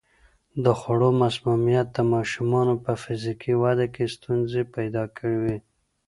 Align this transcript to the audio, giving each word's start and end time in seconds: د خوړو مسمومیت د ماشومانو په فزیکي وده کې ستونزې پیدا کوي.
د 0.63 0.65
خوړو 0.79 1.09
مسمومیت 1.23 1.87
د 1.93 1.99
ماشومانو 2.13 2.73
په 2.85 2.91
فزیکي 3.03 3.53
وده 3.63 3.85
کې 3.93 4.05
ستونزې 4.15 4.63
پیدا 4.75 5.03
کوي. 5.17 5.57